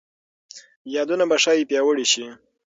یادونه 0.95 1.23
به 1.29 1.37
ښايي 1.43 1.63
پیاوړي 1.69 2.05
شي. 2.11 2.25